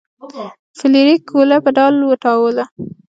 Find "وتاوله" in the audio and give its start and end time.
2.03-2.65